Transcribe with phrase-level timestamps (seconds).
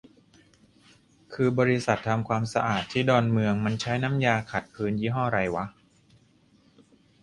[1.33, 5.65] คือบริษัททำความสะอาดที่ดอนเมืองมันใช้น้ำยาขัดพื้นยี่ห้อไรวะ